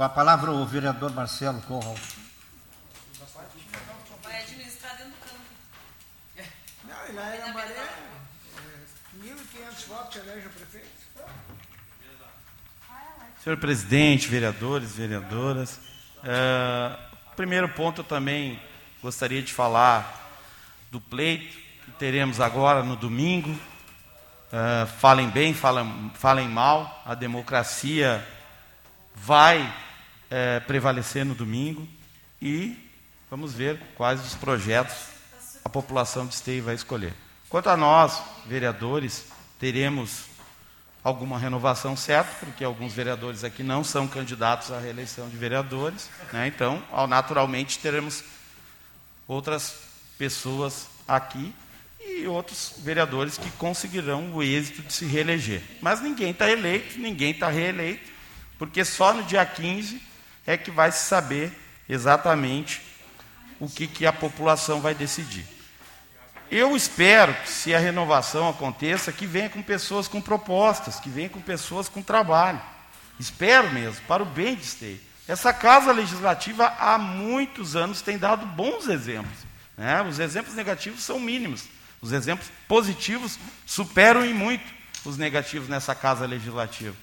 [0.00, 1.94] Com a palavra o vereador Marcelo Corral.
[4.22, 6.48] Vai administrar dentro do campo.
[6.84, 7.86] Não, e lá em Amaré,
[9.22, 10.88] 1.500 votos elege o prefeito.
[13.44, 15.78] Senhor presidente, vereadores, vereadoras,
[16.20, 16.96] uh,
[17.36, 18.58] primeiro ponto eu também
[19.02, 20.32] gostaria de falar
[20.90, 23.50] do pleito que teremos agora no domingo.
[23.50, 28.26] Uh, falem bem, falem, falem mal, a democracia
[29.14, 29.89] vai
[30.30, 31.86] é, prevalecer no domingo
[32.40, 32.76] e
[33.28, 34.96] vamos ver quais os projetos
[35.64, 37.12] a população de Esteio vai escolher.
[37.48, 39.26] Quanto a nós, vereadores,
[39.58, 40.24] teremos
[41.02, 46.46] alguma renovação certa, porque alguns vereadores aqui não são candidatos à reeleição de vereadores, né?
[46.46, 48.22] então, naturalmente, teremos
[49.26, 49.74] outras
[50.18, 51.54] pessoas aqui
[51.98, 55.62] e outros vereadores que conseguirão o êxito de se reeleger.
[55.80, 58.10] Mas ninguém está eleito, ninguém está reeleito,
[58.58, 60.09] porque só no dia 15
[60.50, 61.52] é que vai se saber
[61.88, 62.82] exatamente
[63.60, 65.46] o que, que a população vai decidir.
[66.50, 71.28] Eu espero que, se a renovação aconteça, que venha com pessoas com propostas, que venha
[71.28, 72.60] com pessoas com trabalho.
[73.18, 75.00] Espero mesmo, para o bem de Esteio.
[75.28, 79.46] Essa casa legislativa há muitos anos tem dado bons exemplos.
[79.76, 80.02] Né?
[80.02, 81.66] Os exemplos negativos são mínimos.
[82.00, 84.64] Os exemplos positivos superam em muito
[85.04, 86.96] os negativos nessa casa legislativa.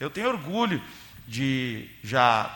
[0.00, 0.82] Eu tenho orgulho
[1.28, 2.50] de já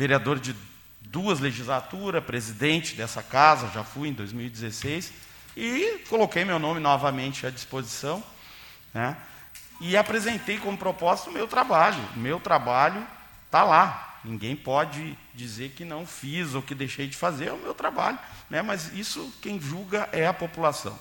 [0.00, 0.56] vereador de
[1.02, 5.12] duas legislaturas, presidente dessa casa, já fui em 2016,
[5.54, 8.24] e coloquei meu nome novamente à disposição,
[8.94, 9.14] né?
[9.78, 12.02] e apresentei como proposta o meu trabalho.
[12.16, 13.06] O meu trabalho
[13.44, 14.20] está lá.
[14.24, 18.18] Ninguém pode dizer que não fiz ou que deixei de fazer, é o meu trabalho.
[18.48, 18.62] Né?
[18.62, 20.98] Mas isso quem julga é a população.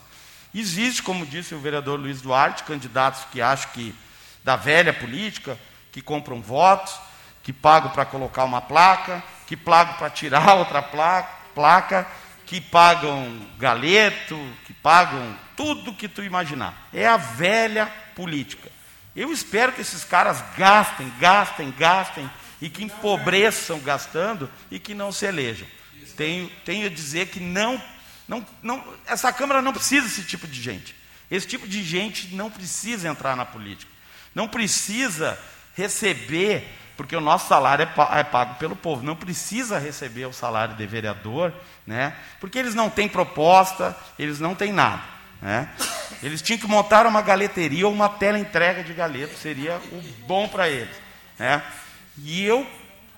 [0.53, 3.95] Existe, como disse o vereador Luiz Duarte, candidatos que acham que
[4.43, 5.57] da velha política,
[5.89, 6.99] que compram votos,
[7.43, 12.07] que pagam para colocar uma placa, que pagam para tirar outra placa, placa,
[12.45, 16.89] que pagam galeto, que pagam tudo que tu imaginar.
[16.93, 17.85] É a velha
[18.15, 18.71] política.
[19.15, 22.29] Eu espero que esses caras gastem, gastem, gastem
[22.61, 25.67] e que empobreçam gastando e que não se elejam.
[26.15, 27.81] Tenho, tenho a dizer que não,
[28.27, 30.95] não, não, essa Câmara não precisa desse tipo de gente.
[31.29, 33.91] Esse tipo de gente não precisa entrar na política.
[34.33, 35.39] Não precisa
[35.75, 36.67] receber
[36.99, 40.85] porque o nosso salário é, é pago pelo povo, não precisa receber o salário de
[40.85, 41.53] vereador,
[41.87, 42.13] né?
[42.41, 45.01] porque eles não têm proposta, eles não têm nada.
[45.41, 45.69] Né?
[46.21, 50.49] Eles tinham que montar uma galeteria ou uma tela entrega de galeto, seria o bom
[50.49, 50.93] para eles.
[51.39, 51.63] Né?
[52.17, 52.67] E eu,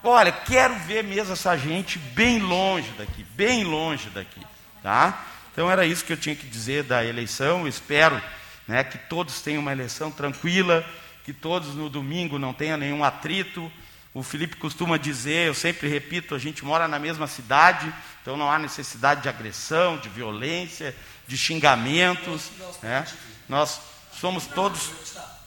[0.04, 4.46] olha, quero ver mesmo essa gente bem longe daqui, bem longe daqui.
[4.84, 5.26] Tá?
[5.52, 7.68] Então era isso que eu tinha que dizer da eleição.
[7.68, 8.22] Espero
[8.68, 10.86] né, que todos tenham uma eleição tranquila,
[11.24, 13.72] que todos no domingo não tenham nenhum atrito.
[14.14, 18.52] O Felipe costuma dizer, eu sempre repito, a gente mora na mesma cidade, então não
[18.52, 20.96] há necessidade de agressão, de violência,
[21.28, 22.52] de xingamentos.
[22.82, 23.06] Né?
[23.48, 23.80] Nós
[24.14, 24.92] somos todos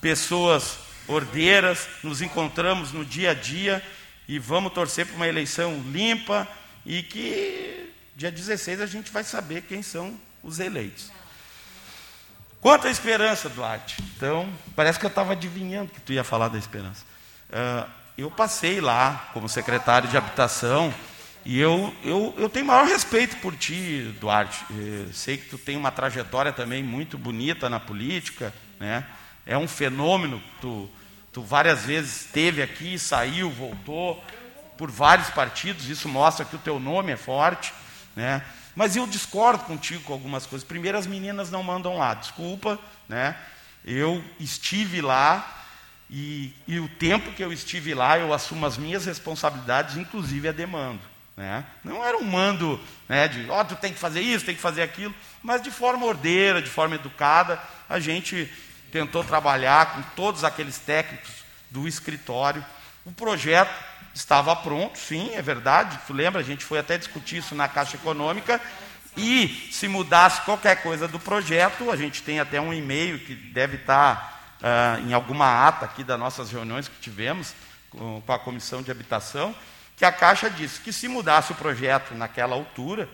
[0.01, 3.83] pessoas ordeiras, nos encontramos no dia a dia
[4.27, 6.49] e vamos torcer para uma eleição limpa
[6.87, 11.11] e que dia 16 a gente vai saber quem são os eleitos.
[12.65, 14.03] Quanto à esperança, Duarte?
[14.17, 17.05] Então, parece que eu estava adivinhando que tu ia falar da esperança.
[17.51, 20.93] Uh, eu passei lá como secretário de habitação
[21.45, 24.65] e eu, eu, eu tenho maior respeito por ti, Duarte.
[24.71, 28.51] Eu sei que tu tem uma trajetória também muito bonita na política,
[28.81, 29.05] né?
[29.45, 30.43] É um fenômeno.
[30.63, 30.89] Tu,
[31.35, 34.25] tu várias vezes esteve aqui, saiu, voltou
[34.79, 35.91] por vários partidos.
[35.91, 37.75] Isso mostra que o teu nome é forte,
[38.17, 38.43] né?
[38.75, 40.67] Mas eu discordo contigo com algumas coisas.
[40.67, 43.37] Primeiro, as meninas não mandam lá, desculpa, né?
[43.85, 45.65] Eu estive lá
[46.09, 50.53] e, e o tempo que eu estive lá, eu assumo as minhas responsabilidades, inclusive a
[50.53, 51.01] demanda.
[51.37, 51.65] Né?
[51.83, 54.61] Não era um mando né, de, ó, oh, tu tem que fazer isso, tem que
[54.61, 58.51] fazer aquilo, mas de forma ordeira, de forma educada, a gente
[58.93, 62.65] tentou trabalhar com todos aqueles técnicos do escritório.
[63.05, 63.75] O projeto
[64.15, 65.99] estava pronto, sim, é verdade.
[66.07, 66.41] Tu lembra?
[66.41, 68.61] A gente foi até discutir isso na Caixa Econômica.
[69.17, 73.77] E se mudasse qualquer coisa do projeto, a gente tem até um e-mail que deve
[73.77, 77.55] estar uh, em alguma ata aqui das nossas reuniões que tivemos
[77.91, 79.55] com, com a Comissão de Habitação,
[79.97, 83.09] que a Caixa disse que se mudasse o projeto naquela altura,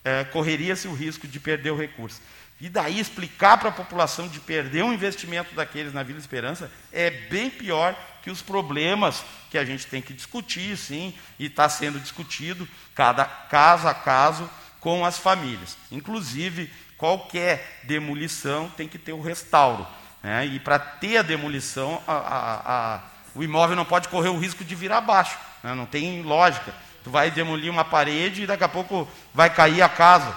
[0.00, 2.20] uh, correria-se o risco de perder o recurso.
[2.60, 7.10] E daí explicar para a população de perder o investimento daqueles na Vila Esperança é
[7.10, 7.94] bem pior
[8.26, 13.24] que os problemas que a gente tem que discutir, sim, e está sendo discutido cada
[13.24, 14.50] caso a caso
[14.80, 15.76] com as famílias.
[15.92, 16.68] Inclusive,
[16.98, 19.86] qualquer demolição tem que ter o restauro.
[20.24, 20.44] Né?
[20.44, 23.00] E para ter a demolição, a, a, a,
[23.32, 25.38] o imóvel não pode correr o risco de vir abaixo.
[25.62, 25.72] Né?
[25.72, 26.74] Não tem lógica.
[27.04, 30.36] Tu vai demolir uma parede e daqui a pouco vai cair a casa.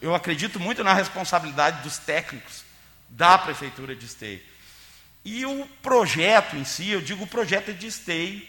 [0.00, 2.64] Eu acredito muito na responsabilidade dos técnicos
[3.08, 4.55] da Prefeitura de Esteio.
[5.26, 8.40] E o projeto em si, eu digo o projeto é de Esteio.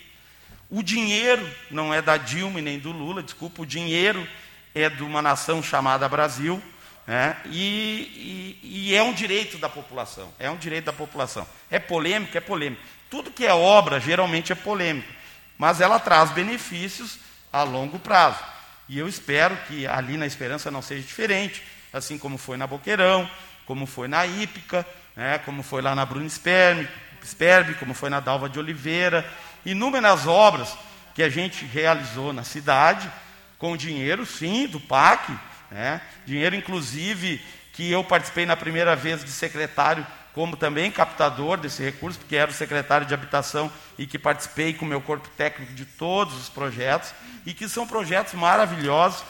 [0.70, 4.28] O dinheiro não é da Dilma nem do Lula, desculpa, o dinheiro
[4.76, 6.62] é de uma nação chamada Brasil,
[7.08, 7.36] né?
[7.48, 10.32] e, e, e é um direito da população.
[10.38, 11.48] É um direito da população.
[11.72, 12.84] É polêmico, é polêmico.
[13.10, 15.12] Tudo que é obra geralmente é polêmico,
[15.58, 17.18] mas ela traz benefícios
[17.52, 18.44] a longo prazo.
[18.88, 23.28] E eu espero que ali na Esperança não seja diferente, assim como foi na Boqueirão,
[23.66, 24.86] como foi na Ípica,
[25.18, 26.88] né, como foi lá na Bruna Sperbe,
[27.26, 29.28] Sperbe, como foi na Dalva de Oliveira,
[29.66, 30.78] inúmeras obras
[31.16, 33.12] que a gente realizou na cidade,
[33.58, 35.36] com dinheiro, sim, do PAC,
[35.72, 37.44] né, dinheiro inclusive
[37.74, 42.52] que eu participei na primeira vez de secretário como também captador desse recurso, porque era
[42.52, 46.48] o secretário de habitação e que participei com o meu corpo técnico de todos os
[46.48, 47.12] projetos,
[47.44, 49.24] e que são projetos maravilhosos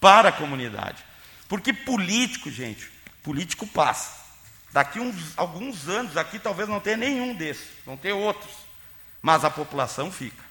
[0.00, 1.04] para a comunidade.
[1.48, 2.90] Porque político, gente,
[3.22, 4.23] político passa.
[4.74, 8.50] Daqui uns, alguns anos, aqui talvez não tenha nenhum desses, vão ter outros.
[9.22, 10.42] Mas a população fica.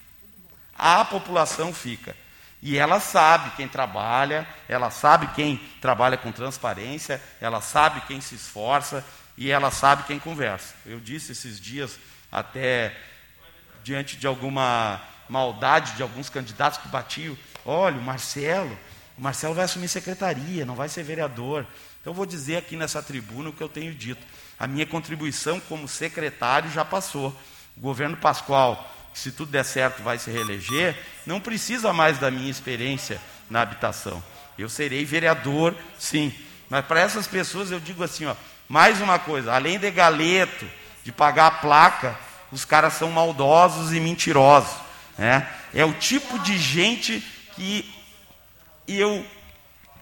[0.78, 2.16] A população fica.
[2.62, 8.34] E ela sabe quem trabalha, ela sabe quem trabalha com transparência, ela sabe quem se
[8.34, 9.04] esforça,
[9.36, 10.74] e ela sabe quem conversa.
[10.86, 11.98] Eu disse esses dias,
[12.32, 12.96] até
[13.82, 18.74] diante de alguma maldade de alguns candidatos que batiam: olha, o Marcelo,
[19.18, 21.66] o Marcelo vai assumir secretaria, não vai ser vereador.
[22.04, 24.20] Então vou dizer aqui nessa tribuna o que eu tenho dito.
[24.58, 27.34] A minha contribuição como secretário já passou.
[27.74, 32.50] O governo Pascoal, se tudo der certo, vai se reeleger, não precisa mais da minha
[32.50, 34.22] experiência na habitação.
[34.58, 36.30] Eu serei vereador, sim.
[36.68, 38.36] Mas para essas pessoas eu digo assim, ó,
[38.68, 40.66] mais uma coisa, além de galeto,
[41.02, 42.18] de pagar a placa,
[42.52, 44.76] os caras são maldosos e mentirosos.
[45.16, 45.48] Né?
[45.72, 47.24] É o tipo de gente
[47.54, 47.90] que
[48.86, 49.24] eu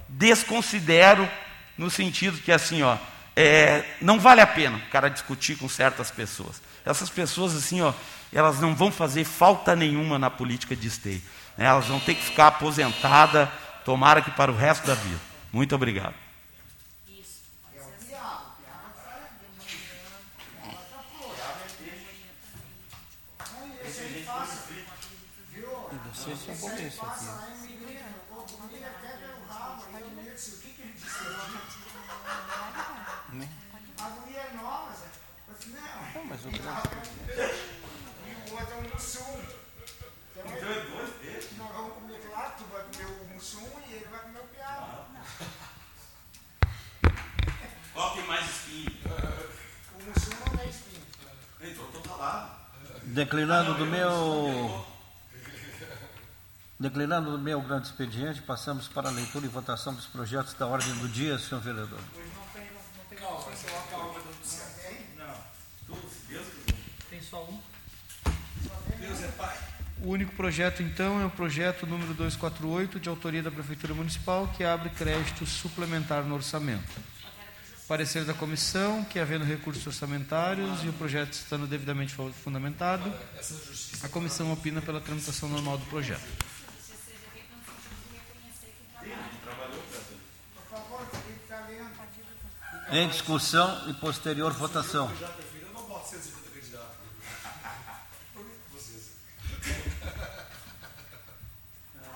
[0.09, 1.31] desconsidero
[1.77, 2.97] no sentido que assim, ó,
[3.35, 6.61] é, não vale a pena o cara discutir com certas pessoas.
[6.85, 7.93] Essas pessoas assim, ó,
[8.33, 11.23] elas não vão fazer falta nenhuma na política de esteio.
[11.57, 11.67] Né?
[11.67, 13.49] Elas vão ter que ficar aposentadas,
[13.85, 15.21] tomara que para o resto da vida.
[15.53, 16.15] Muito obrigado.
[26.15, 27.25] Vocês são bom isso aqui.
[33.33, 33.49] Né?
[33.99, 34.95] A mulher nova,
[35.49, 36.21] eu falei, não.
[36.21, 36.63] Não, mas o grande.
[38.27, 39.43] E o outro é um mussum.
[40.37, 41.49] Então é dois deles?
[41.57, 45.09] Nós vamos comer lá, tu vai comer o mussum e ele vai comer o piau.
[47.95, 48.93] Qual tem mais espinho?
[49.95, 51.03] O mussum não tem espinho.
[51.63, 52.63] Então, estou falando.
[53.13, 54.87] Declinando do meu.
[56.81, 60.95] Declinando do meu grande expediente, passamos para a leitura e votação dos projetos da ordem
[60.95, 61.99] do dia, senhor vereador.
[67.11, 67.61] Tem só um.
[70.01, 74.65] O único projeto, então, é o projeto número 248, de autoria da Prefeitura Municipal, que
[74.65, 76.91] abre crédito suplementar no orçamento.
[77.93, 83.13] Parecer da comissão, que havendo recursos orçamentários e o projeto estando devidamente fundamentado,
[84.03, 86.23] a comissão opina pela tramitação normal do projeto.
[92.91, 95.13] Em discussão e posterior votação.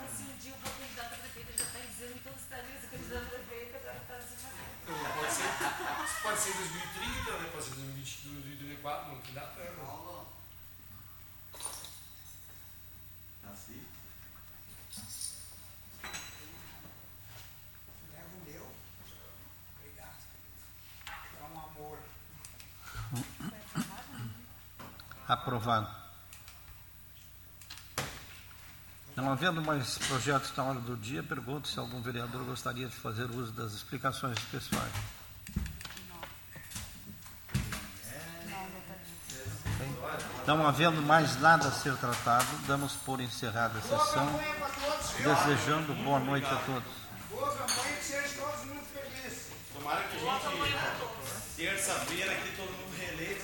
[0.07, 3.27] Assim, um dia o candidato a prefeita já está dizendo, todos os estados se candidato
[3.27, 4.77] a prefeita, agora está se fazendo.
[4.87, 7.49] Pode ser, pode ser 2030, né?
[7.53, 9.61] pode ser 2022, 2024, não tem data.
[9.61, 9.67] né?
[13.53, 13.83] Assim?
[18.13, 18.67] Leva o meu.
[19.79, 20.17] Obrigado.
[21.09, 21.99] É um amor.
[25.29, 25.89] Aprovado.
[29.17, 33.31] Não havendo mais projetos na hora do dia, pergunto se algum vereador gostaria de fazer
[33.31, 34.93] uso das explicações pessoais.
[40.47, 44.41] Não havendo mais nada a ser tratado, damos por encerrada a sessão,
[45.17, 46.93] desejando boa noite a todos.
[47.31, 49.51] Boa que sejam todos muito felizes.
[49.75, 53.43] Tomara que a gente, terça-feira, aqui todo mundo reeleito.